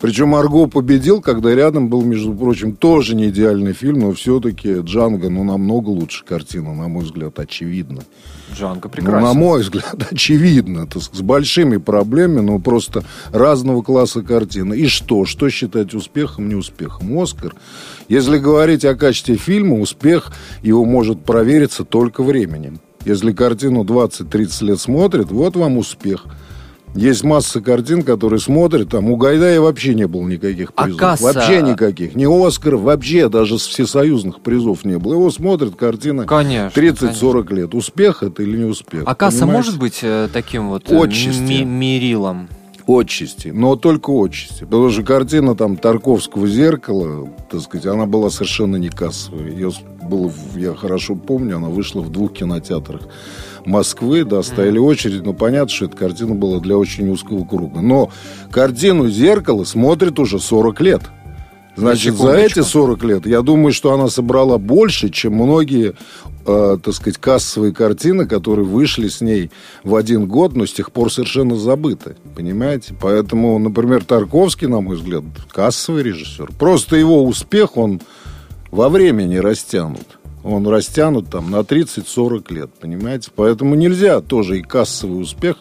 [0.00, 5.28] Причем Арго победил, когда рядом был, между прочим, тоже не идеальный фильм, но все-таки Джанго,
[5.28, 8.00] ну, намного лучше картина, на мой взгляд, очевидно.
[8.56, 9.20] Джанго прекрасен.
[9.20, 10.86] Ну, на мой взгляд, очевидно.
[10.86, 14.74] То с большими проблемами, но просто разного класса картины.
[14.74, 15.26] И что?
[15.26, 17.18] Что считать успехом, не успехом?
[17.18, 17.54] Оскар.
[18.08, 20.32] Если говорить о качестве фильма, успех
[20.62, 22.80] его может провериться только временем.
[23.04, 26.24] Если картину 20-30 лет смотрит, вот вам успех–
[26.94, 31.00] есть масса картин, которые смотрят, там у Гайдая вообще не было никаких а призов.
[31.00, 31.24] А касса...
[31.24, 32.16] Вообще никаких.
[32.16, 35.14] Ни Оскар, вообще даже всесоюзных призов не было.
[35.14, 37.74] Его смотрят картины 30-40 лет.
[37.74, 39.04] Успех это или не успех?
[39.06, 39.56] А касса понимаете?
[39.56, 42.48] может быть э, таким вот э, ми- мерилом?
[42.86, 44.64] Отчасти, но только отчасти.
[44.64, 49.48] Потому что картина там Тарковского зеркала, так сказать, она была совершенно не кассовая.
[49.48, 49.70] Ее
[50.02, 53.02] было, я хорошо помню, она вышла в двух кинотеатрах.
[53.64, 57.80] Москвы, да, стояли очередь, но понятно, что эта картина была для очень узкого круга.
[57.80, 58.10] Но
[58.50, 61.02] картину «Зеркало» смотрит уже 40 лет.
[61.76, 65.94] Значит, за эти 40 лет, я думаю, что она собрала больше, чем многие,
[66.46, 69.50] э, так сказать, кассовые картины, которые вышли с ней
[69.82, 72.16] в один год, но с тех пор совершенно забыты.
[72.36, 72.94] Понимаете?
[73.00, 76.50] Поэтому, например, Тарковский, на мой взгляд, кассовый режиссер.
[76.58, 78.00] Просто его успех, он
[78.70, 80.19] во времени растянут.
[80.42, 83.30] Он растянут там на 30-40 лет, понимаете?
[83.34, 85.56] Поэтому нельзя тоже и кассовый успех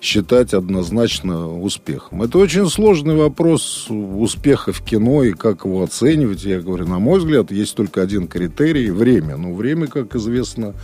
[0.00, 2.22] считать однозначно успехом.
[2.22, 6.44] Это очень сложный вопрос успеха в кино и как его оценивать.
[6.44, 9.36] Я говорю, на мой взгляд, есть только один критерий– время.
[9.36, 10.74] Но время, как известно,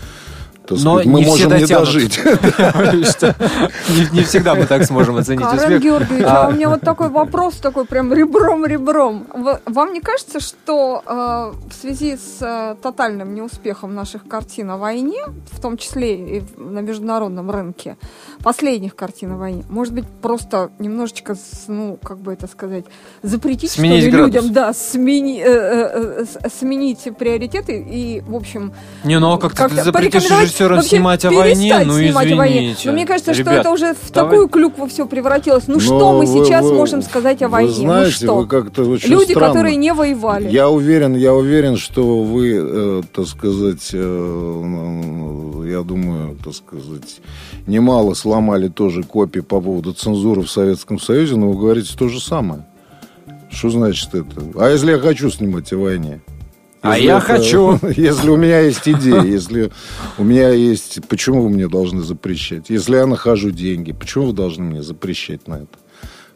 [0.70, 2.20] Но сказать, мы не можем не дожить.
[4.12, 5.82] Не всегда мы так сможем оценить Карен успех.
[5.82, 9.26] Георгиевич, а А, у меня вот такой вопрос, такой прям ребром-ребром.
[9.66, 15.22] Вам не кажется, что э, в связи с э, тотальным неуспехом наших картин о войне,
[15.50, 17.96] в том числе и на международном рынке,
[18.42, 21.36] последних картин о войне, может быть, просто немножечко,
[21.68, 22.84] ну, как бы это сказать,
[23.22, 28.72] запретить, Сменить что ли, людям, да, смени- э, э, э, сменить приоритеты и, в общем,
[29.04, 31.82] Не, ну а как ты как-то запретишь режиссерам вообще снимать о войне?
[31.84, 32.56] Ну, снимать о войне.
[32.58, 32.80] извините.
[32.86, 35.64] Но мне кажется, что Ребят, это уже в давай- такую клюкву все превратилось.
[35.66, 37.72] Ну Но что мы вы- сейчас вы- можем сказать о вы войне?
[37.72, 38.36] знаете, ну что?
[38.36, 39.48] вы как-то очень Люди, странно.
[39.48, 40.48] которые не воевали.
[40.50, 47.20] Я уверен, я уверен, что вы, э, так сказать, э, ну, я думаю, так сказать,
[47.66, 52.20] немало сломали тоже копии по поводу цензуры в Советском Союзе, но вы говорите то же
[52.20, 52.66] самое.
[53.50, 54.42] Что значит это?
[54.58, 56.20] А если я хочу снимать о войне?
[56.82, 57.78] А Если я это- хочу.
[57.96, 59.70] Если у меня есть идея, если
[60.18, 61.00] у меня есть...
[61.08, 62.70] Почему вы мне должны запрещать?
[62.70, 65.68] Если я нахожу деньги, почему вы должны мне запрещать на это?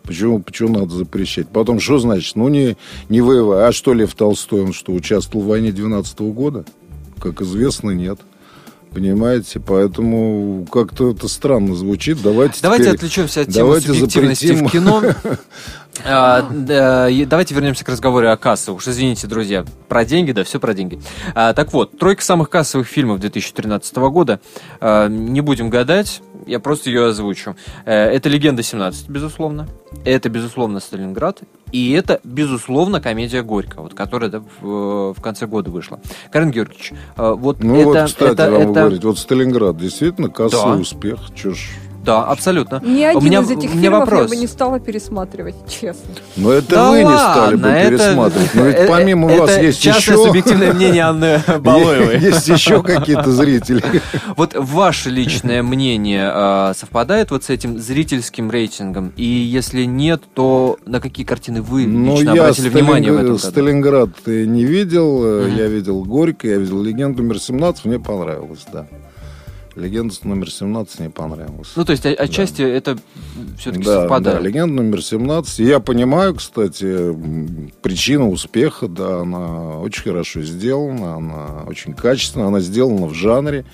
[0.04, 1.48] Почему, почему надо запрещать?
[1.48, 2.36] Потом, что значит?
[2.36, 2.76] Ну, не,
[3.08, 3.66] не воевай.
[3.66, 6.64] А что Лев Толстой, он что, участвовал в войне 12 года?
[7.18, 8.20] Как известно, нет.
[8.92, 9.60] Понимаете?
[9.60, 12.22] Поэтому как-то это странно звучит.
[12.22, 14.68] Давайте Давайте теперь- отвлечемся от темы давайте субъективности запретим.
[14.68, 15.02] в кино.
[16.04, 18.76] А, да, давайте вернемся к разговору о кассах.
[18.76, 21.00] Уж извините, друзья, про деньги, да, все про деньги.
[21.34, 24.38] А, так вот, тройка самых кассовых фильмов 2013 года.
[24.78, 27.56] А, не будем гадать, я просто ее озвучу.
[27.84, 29.66] Э, Это «Легенда 17», безусловно.
[30.04, 31.40] Это, безусловно, «Сталинград».
[31.72, 36.00] И это, безусловно, комедия «Горько», вот, которая да, в, в конце года вышла.
[36.30, 37.84] Карен Георгиевич, э, вот Ну это...
[37.86, 40.80] вот, кстати, это, вам это- говорить, вот Сталинград действительно кассовый Да.
[40.82, 41.18] успех.
[41.36, 41.68] Ж...
[42.06, 42.80] Да, абсолютно.
[42.84, 44.22] Ни У один меня- из этих у меня фильмов вопрос.
[44.22, 46.14] я бы не стала пересматривать, честно.
[46.36, 48.54] Но это Да вы не ладно, стали бы это- пересматривать.
[48.54, 50.24] Но ведь э, помимо это вас есть частное еще...
[50.26, 52.18] субъективное мнение Анны Балоевой.
[52.20, 53.82] Есть еще какие-то зрители.
[54.36, 59.12] Вот ваше личное мнение э, совпадает вот с этим зрительским рейтингом?
[59.16, 64.10] И если нет, то на какие картины вы Ну, лично обратили внимание в этом Сталинград,
[64.10, 64.18] году?
[64.18, 65.46] Сталинград э, не видел.
[65.48, 67.84] Я видел Горько, я видел Легенду номер 17.
[67.86, 68.86] Мне понравилось, да.
[69.76, 71.72] Легенда номер 17 не понравилась.
[71.76, 72.96] Ну, то есть, о- отчасти это
[73.58, 74.38] все-таки да, совпадает.
[74.38, 75.58] да, легенда номер 17.
[75.58, 82.60] Я понимаю, кстати, м, причину успеха, да, она очень хорошо сделана, она очень качественная, она
[82.60, 83.66] сделана в жанре.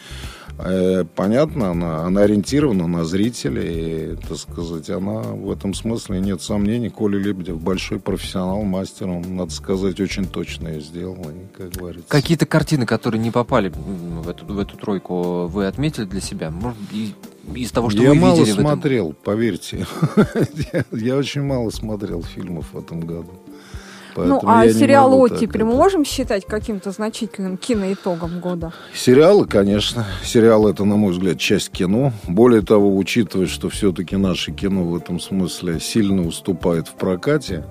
[0.59, 6.43] Э, Понятно, она, она ориентирована на зрителей, и, так сказать, она в этом смысле, нет
[6.43, 11.71] сомнений, Коля Лебедев большой профессионал, мастер, он, надо сказать, очень точно ее сделал, и, как
[11.73, 12.09] говорится.
[12.09, 16.51] Какие-то картины, которые не попали в эту, в эту тройку, вы отметили для себя?
[16.51, 17.15] Может, и-
[17.55, 18.67] из того, что я вы мало видели в этом?
[18.67, 19.85] смотрел, поверьте.
[20.73, 23.33] я, я очень мало смотрел фильмов в этом году.
[24.17, 28.73] Ну, а сериал «Оттепель» мы можем считать каким-то значительным киноитогом года?
[28.95, 30.07] Сериалы, конечно.
[30.25, 32.13] Сериал это, на мой взгляд, часть кино.
[32.27, 37.65] Более того, учитывая, что все-таки наше кино в этом смысле сильно уступает в прокате.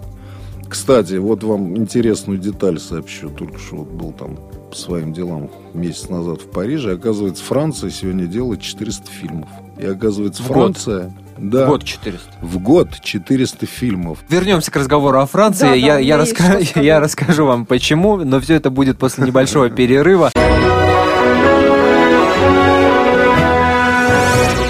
[0.68, 3.30] Кстати, вот вам интересную деталь сообщу.
[3.30, 4.38] Только что вот был там
[4.70, 6.94] по своим делам месяц назад в Париже.
[6.94, 9.50] Оказывается, Франция сегодня делает 400 фильмов.
[9.78, 10.78] И оказывается, В год?
[11.44, 12.24] Да, Год 400.
[12.42, 14.20] в год 400 фильмов.
[14.30, 15.66] Вернемся к разговору о Франции.
[15.70, 20.32] Да, я, я, раска- я расскажу вам почему, но все это будет после небольшого перерыва.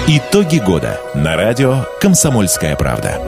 [0.08, 3.20] Итоги года на радио «Комсомольская правда».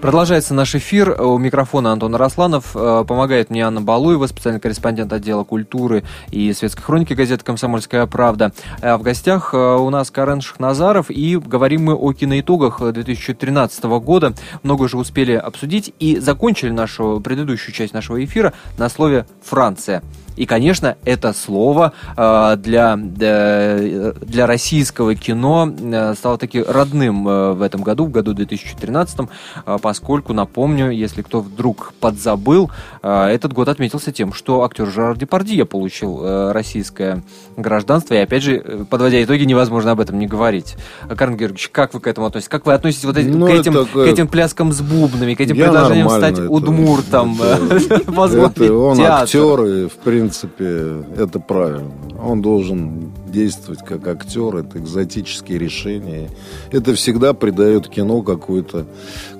[0.00, 1.20] Продолжается наш эфир.
[1.20, 2.74] У микрофона Антон Росланов.
[2.74, 8.52] Э, Помогает мне Анна Балуева, специальный корреспондент отдела культуры и светской хроники газеты «Комсомольская правда».
[8.80, 14.32] А В гостях э, у нас Карен Шахназаров, и говорим мы о киноитогах 2013 года.
[14.62, 20.02] Много уже успели обсудить и закончили нашу предыдущую часть нашего эфира на слове «Франция».
[20.40, 27.52] И, конечно, это слово э, для, для, для российского кино э, стало таки родным э,
[27.52, 29.20] в этом году, в году 2013,
[29.66, 35.16] э, поскольку, напомню, если кто вдруг подзабыл, э, этот год отметился тем, что актер Жерар
[35.16, 37.22] Депардье получил э, российское
[37.56, 38.14] гражданство.
[38.14, 40.76] И, опять же, э, подводя итоги, невозможно об этом не говорить.
[41.16, 42.48] Карл Георгиевич, как вы к этому относитесь?
[42.50, 45.34] Как вы относитесь вот эти, Ну, к, это этим, такое- к этим пляскам с бубнами,
[45.34, 49.22] к этим Я предложениям стать это- удмуртом, это- возглавить Это он театр?
[49.24, 51.90] актер, и в принципе это правильно.
[52.22, 56.30] Он должен действовать как актер, это экзотические решения.
[56.70, 58.86] Это всегда придает кино какую-то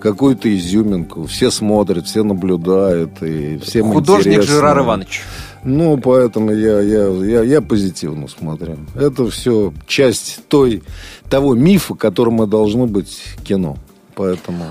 [0.00, 1.26] какую изюминку.
[1.26, 4.54] Все смотрят, все наблюдают, и всем Художник интересно.
[4.54, 5.22] Жерар Иванович.
[5.62, 8.78] Ну, поэтому я, я, я, я позитивно смотрю.
[8.94, 10.82] Это все часть той,
[11.28, 13.76] того мифа, которым и должно быть кино.
[14.14, 14.64] Поэтому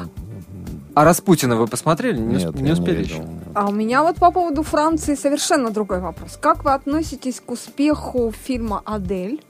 [0.95, 2.17] А Распутина вы посмотрели?
[2.19, 3.15] Не, нет, усп- я не успели видел.
[3.17, 3.25] еще?
[3.53, 6.37] А у меня вот по поводу Франции совершенно другой вопрос.
[6.41, 9.41] Как вы относитесь к успеху фильма «Адель»?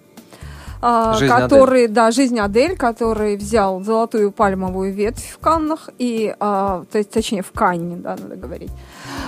[0.81, 6.85] а, «Жизнь который, да, жизнь Адель, который взял золотую пальмовую ветвь в Каннах и, а,
[6.89, 8.71] то есть, точнее, в Канне, да, надо говорить.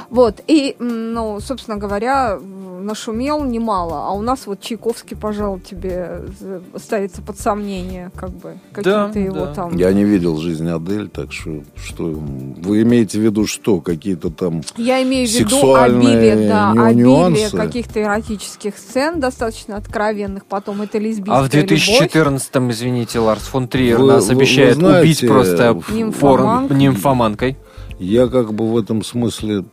[0.09, 2.37] Вот и, ну, собственно говоря,
[2.81, 8.57] нашумел немало, а у нас вот Чайковский, пожалуй, тебе з- ставится под сомнение, как бы
[8.73, 9.53] какие-то Да, его да.
[9.53, 9.77] там.
[9.77, 13.79] Я не видел «Жизнь Адель», так что, что вы имеете в виду что?
[13.81, 14.61] Какие-то там...
[14.77, 20.97] Я имею в виду Сексуальные обилие, да, обилие каких-то эротических сцен, достаточно откровенных, потом это
[20.97, 25.27] лесбийская А в 2014-м, извините, Ларс фон Триер Вы- нас вы- вы обещает знаете, убить
[25.27, 26.67] просто Нимфоманкой.
[26.75, 27.57] порн- нимфоманкой.
[28.01, 29.63] Я как бы в этом смысле...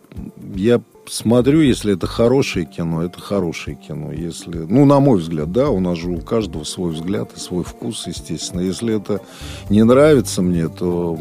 [0.55, 4.13] Я смотрю, если это хорошее кино, это хорошее кино.
[4.13, 7.65] Если, ну, на мой взгляд, да, у нас же у каждого свой взгляд и свой
[7.65, 8.61] вкус, естественно.
[8.61, 9.23] Если это
[9.71, 11.19] не нравится мне, то,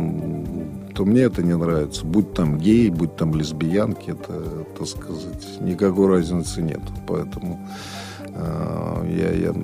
[0.94, 2.06] то мне это не нравится.
[2.06, 6.82] Будь там гей, будь там лесбиянки, это, так сказать, никакой разницы нет.
[7.08, 7.66] Поэтому
[8.20, 9.56] э, я, я,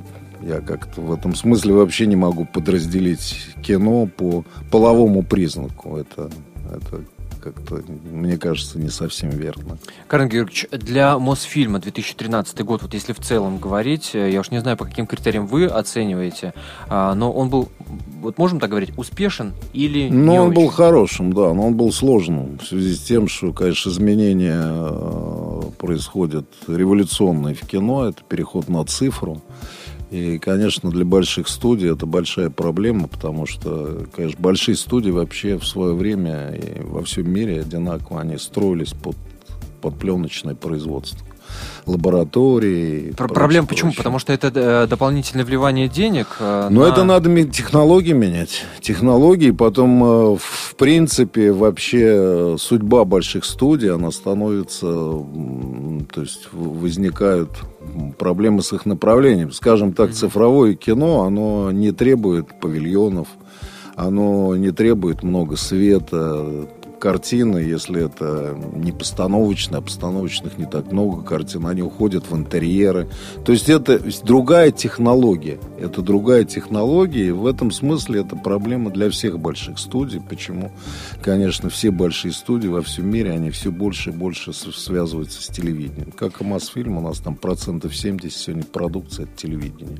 [0.41, 5.97] я как-то в этом смысле вообще не могу подразделить кино по половому признаку.
[5.97, 6.32] Это,
[6.71, 7.03] это
[7.43, 9.77] как-то, мне кажется, не совсем верно.
[10.08, 14.60] Карен Георгиевич, для Мосфильма 2013 год, вот если в целом говорить, э, я уж не
[14.62, 16.53] знаю, по каким критериям вы оцениваете,
[16.88, 17.69] а, но он был,
[18.21, 20.75] вот можем так говорить, успешен или Но не он был очень?
[20.75, 26.45] хорошим, да, но он был сложным в связи с тем, что, конечно, изменения э, происходят
[26.67, 29.41] революционные в кино, это переход на цифру.
[30.13, 35.65] И, конечно, для больших студий это большая проблема, потому что, конечно, большие студии вообще в
[35.65, 39.15] свое время и во всем мире одинаково, они строились под,
[39.82, 41.26] под пленочное производство.
[41.86, 43.12] Лаборатории.
[43.17, 43.89] Про- Проблема почему?
[43.91, 43.98] прочее.
[43.98, 46.28] Потому что это э, дополнительное вливание денег.
[46.39, 48.63] э, Но на- это надо технологии менять.
[48.82, 57.50] Технологии, потом, э, в принципе, вообще судьба больших студий, она становится, то есть возникают
[58.17, 59.52] проблемы с их направлением.
[59.52, 63.28] Скажем так, цифровое кино, оно не требует павильонов,
[63.96, 66.65] оно не требует много света,
[67.03, 73.09] картины, если это не постановочные, а постановочных не так много картин, они уходят в интерьеры.
[73.43, 75.59] То есть это другая технология.
[75.77, 80.21] Это другая технология, и в этом смысле это проблема для всех больших студий.
[80.21, 80.71] Почему,
[81.21, 86.13] конечно, все большие студии во всем мире, они все больше и больше связываются с телевидением.
[86.13, 89.99] Как и Мосфильм, у нас там процентов 70 сегодня продукции от телевидения.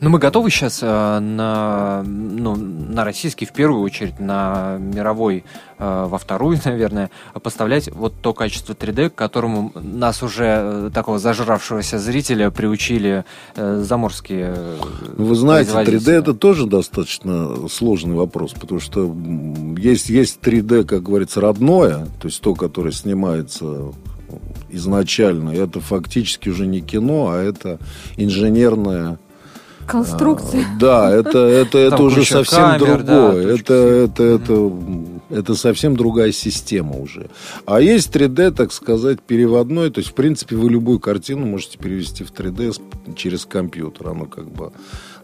[0.00, 5.44] Ну, мы готовы сейчас э, на, ну, на российский, в первую очередь, на мировой,
[5.78, 7.10] э, во вторую, наверное,
[7.42, 13.82] поставлять вот то качество 3D, к которому нас уже, э, такого зажравшегося зрителя, приучили э,
[13.82, 14.76] заморские э,
[15.16, 16.18] Ну, Вы знаете, 3D производители.
[16.18, 19.14] это тоже достаточно сложный вопрос, потому что
[19.78, 23.92] есть, есть 3D, как говорится, родное, то есть то, которое снимается
[24.68, 27.78] изначально, это фактически уже не кино, а это
[28.16, 29.18] инженерная
[29.86, 30.62] Конструкция.
[30.62, 33.48] а, Да, это, это, это уже совсем камер, да, другое.
[33.52, 34.72] точки это, это, это,
[35.30, 37.28] это совсем другая система уже.
[37.66, 39.90] А есть 3D, так сказать, переводной.
[39.90, 42.80] То есть, в принципе, вы любую картину можете перевести в 3D с-
[43.16, 44.08] через компьютер.
[44.08, 44.72] Оно как бы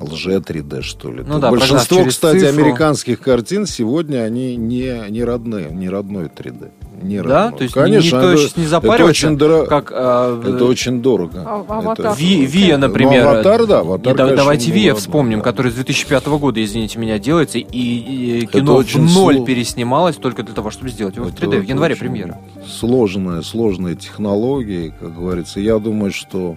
[0.00, 1.22] лже-3D, что ли.
[1.26, 2.62] Ну да, Большинство, кстати, цифру.
[2.62, 6.70] американских картин сегодня, они не, не родные, не родной 3D.
[7.00, 7.44] Не Да?
[7.44, 7.58] родной.
[7.58, 9.66] То есть Конечно, никто это- сейчас не это запаривается, очень дорого.
[9.66, 9.92] как...
[9.92, 11.42] э, Это очень дорого.
[11.44, 12.06] А- аватар.
[12.06, 13.24] Это- Ви- Вия, например.
[13.24, 15.44] Ну, аватар, да, аватар, И да- конечно, давайте Вия вспомним, да.
[15.44, 19.44] который с 2005 года, извините меня, делается, и, и Это кино в очень ноль сло-
[19.44, 21.60] переснималось только для того, чтобы сделать его в Это 3D.
[21.60, 22.38] В январе премьера.
[22.68, 25.58] Сложные, сложные технологии, как говорится.
[25.60, 26.56] Я думаю, что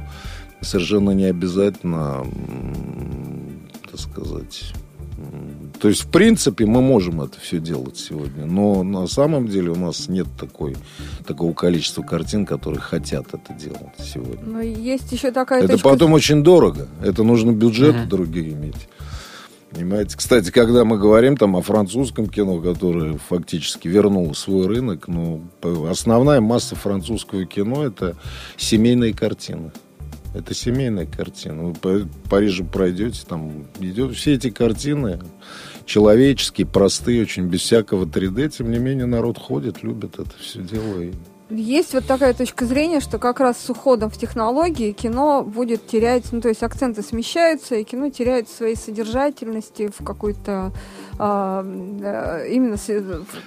[0.62, 2.24] совершенно не обязательно,
[3.90, 4.74] так сказать,
[5.80, 8.46] То есть, в принципе, мы можем это все делать сегодня.
[8.46, 10.76] Но на самом деле у нас нет такой,
[11.28, 14.44] такого количества картин, которые хотят это делать сегодня.
[14.46, 15.90] Но есть еще такая Это точка...
[15.90, 16.88] потом очень дорого.
[17.04, 18.08] Это нужно бюджеты mm-hmm.
[18.08, 18.88] другие иметь.
[19.76, 20.16] Понимаете?
[20.16, 25.42] Кстати, когда мы говорим там о французском кино, которое фактически вернуло свой рынок, ну,
[25.90, 28.16] основная масса французского кино это
[28.56, 29.72] семейные картины.
[30.36, 31.64] Это семейная картина.
[31.64, 35.20] Вы по Париже пройдете, там идет все эти картины
[35.86, 38.50] человеческие, простые, очень без всякого 3D.
[38.50, 41.00] Тем не менее, народ ходит, любит это все дело.
[41.02, 41.14] И
[41.50, 46.32] есть вот такая точка зрения, что как раз с уходом в технологии кино будет терять,
[46.32, 50.74] ну то есть акценты смещаются, и кино теряет своей содержательности в какой-то
[51.20, 52.78] а, э, именно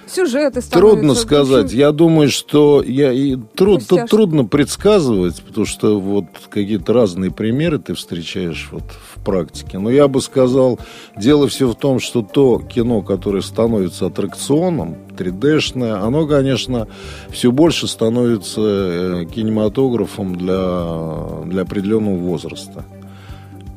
[0.07, 1.65] сюжеты Трудно сказать.
[1.65, 1.77] Очень...
[1.77, 7.79] Я думаю, что я и труд, тут трудно предсказывать, потому что вот какие-то разные примеры
[7.79, 8.83] ты встречаешь вот
[9.13, 9.77] в практике.
[9.77, 10.79] Но я бы сказал,
[11.17, 16.87] дело все в том, что то кино, которое становится аттракционом, 3D-шное, оно, конечно,
[17.29, 22.85] все больше становится э, кинематографом для, для определенного возраста.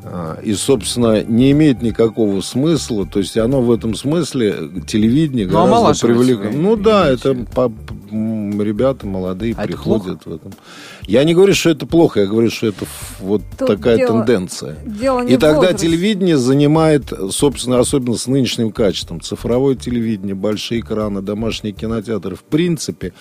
[0.05, 3.07] А, и, собственно, не имеет никакого смысла.
[3.07, 6.55] То есть оно в этом смысле телевидение ну, а гораздо привлекает.
[6.55, 7.72] Ну да, это по,
[8.11, 10.53] ребята молодые а приходят в этом.
[11.07, 12.86] Я не говорю, что это плохо, я говорю, что это
[13.18, 14.76] вот Тут такая дело, тенденция.
[14.84, 15.80] Дело не И тогда возраст.
[15.82, 22.36] телевидение занимает, собственно, особенно с нынешним качеством, цифровое телевидение, большие экраны, домашние кинотеатры.
[22.36, 23.12] В принципе,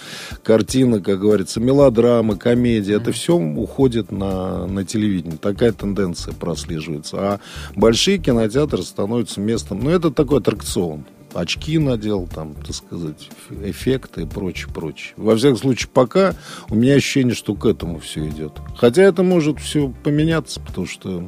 [0.44, 5.38] картина, как говорится, мелодрама, комедия, это все уходит на, на телевидение.
[5.38, 7.18] Такая тенденция прослеживается.
[7.18, 7.40] А
[7.76, 14.26] большие кинотеатры становятся местом, ну, это такой аттракцион очки надел, там, так сказать, эффекты и
[14.26, 15.14] прочее, прочее.
[15.18, 16.36] Во всяком случае, пока
[16.70, 18.54] у меня ощущение, что к этому все идет.
[18.76, 21.28] Хотя это может все поменяться, потому что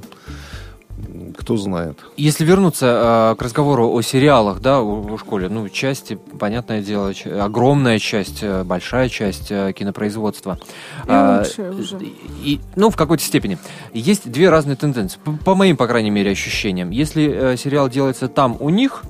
[1.38, 2.00] кто знает.
[2.18, 7.14] Если вернуться э, к разговору о сериалах, да, в, в школе, ну, части, понятное дело,
[7.42, 10.60] огромная часть, э, большая часть э, кинопроизводства.
[11.06, 11.44] И а,
[11.78, 11.98] уже.
[12.44, 13.58] И, ну, в какой-то степени.
[13.94, 16.92] Есть две разные тенденции, по, по моим, по крайней мере, ощущениям.
[16.92, 19.04] Если э, сериал делается там у них,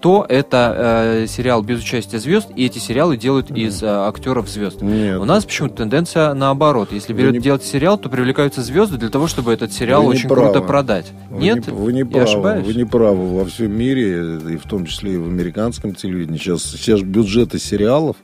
[0.00, 3.58] то это э, сериал без участия звезд, и эти сериалы делают mm.
[3.58, 4.80] из э, актеров звезд.
[4.80, 5.18] Нет.
[5.18, 6.92] У нас почему-то тенденция наоборот.
[6.92, 7.40] Если берет не...
[7.40, 10.52] делать сериал, то привлекаются звезды для того, чтобы этот сериал вы очень правы.
[10.52, 11.12] круто продать.
[11.28, 11.66] Вы Нет?
[11.66, 12.24] Не, вы не правы.
[12.24, 12.66] ошибаюсь?
[12.66, 13.36] Вы не правы.
[13.36, 18.16] Во всем мире, и в том числе и в американском телевидении, сейчас, сейчас бюджеты сериалов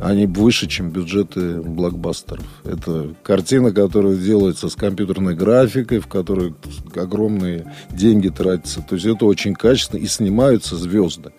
[0.00, 2.44] они выше, чем бюджеты блокбастеров.
[2.64, 6.54] Это картина, которая делается с компьютерной графикой, в которой
[6.94, 8.82] огромные деньги тратятся.
[8.82, 11.32] То есть это очень качественно, и снимаются звезды.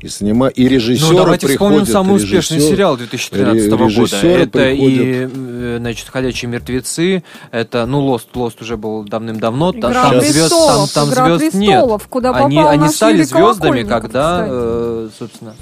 [0.00, 0.48] И, снима...
[0.48, 4.16] и режиссеры Ну, давайте вспомним самый успешный сериал 2013 года.
[4.16, 4.78] Это приходят...
[4.78, 9.72] и, э, значит, «Ходячие мертвецы», это, ну, «Лост», «Лост» уже был давным-давно.
[9.72, 11.88] Игра там звезд, там, там звезд нет.
[12.10, 15.54] Куда они, они стали звездами, когда, э, собственно...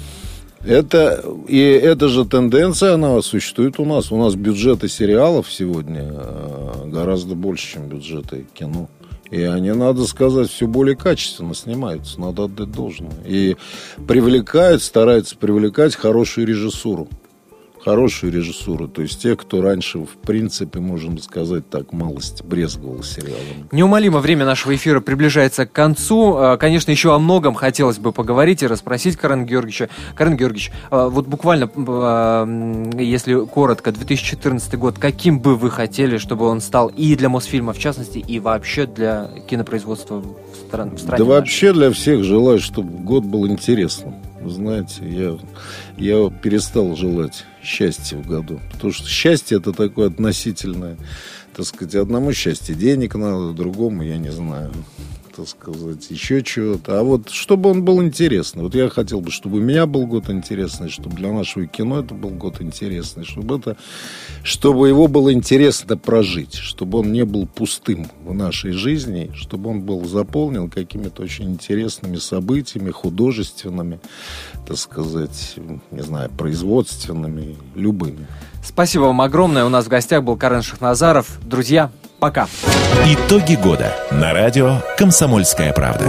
[0.65, 4.11] Это, и эта же тенденция, она существует у нас.
[4.11, 8.89] У нас бюджеты сериалов сегодня э, гораздо больше, чем бюджеты кино.
[9.29, 13.15] И они, надо сказать, все более качественно снимаются, надо отдать должное.
[13.25, 13.57] И
[14.07, 17.09] привлекают, стараются привлекать хорошую режиссуру
[17.83, 18.87] хорошую режиссуру.
[18.87, 23.67] То есть те, кто раньше, в принципе, можем сказать так, малость брезговал сериалом.
[23.71, 26.35] Неумолимо время нашего эфира приближается к концу.
[26.37, 29.89] А, конечно, еще о многом хотелось бы поговорить и расспросить Карен Георгиевича.
[30.15, 36.45] Карен Георгиевич, а, вот буквально, а, если коротко, 2014 год, каким бы вы хотели, чтобы
[36.45, 41.17] он стал и для Мосфильма, в частности, и вообще для кинопроизводства в, стран, в стране?
[41.17, 41.39] Да нашей?
[41.39, 44.15] вообще для всех желаю, чтобы год был интересным.
[44.49, 45.37] Знаете, я,
[45.97, 48.59] я перестал желать счастья в году.
[48.71, 50.97] Потому что счастье это такое относительное.
[51.55, 54.71] Так сказать, одному счастье денег надо, другому, я не знаю,
[55.35, 56.99] так сказать, еще чего-то.
[56.99, 58.63] А вот чтобы он был интересный.
[58.63, 62.13] Вот я хотел бы, чтобы у меня был год интересный, чтобы для нашего кино это
[62.13, 63.77] был год интересный, чтобы это,
[64.43, 69.81] чтобы его было интересно прожить, чтобы он не был пустым в нашей жизни, чтобы он
[69.81, 73.99] был заполнен какими-то очень интересными событиями, художественными,
[74.67, 75.55] так сказать,
[75.91, 78.27] не знаю, производственными, любыми.
[78.63, 79.65] Спасибо вам огромное.
[79.65, 81.27] У нас в гостях был Карен Шахназаров.
[81.43, 81.91] Друзья,
[82.23, 82.47] Пока.
[83.05, 86.05] Итоги года на радио «Комсомольская правда».